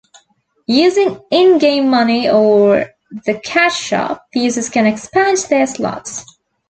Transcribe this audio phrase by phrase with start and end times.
[0.65, 2.87] Using in-game money or
[3.27, 6.25] the cash shop, users can expand their slots.